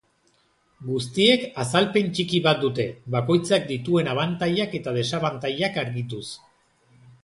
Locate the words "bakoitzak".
3.19-3.71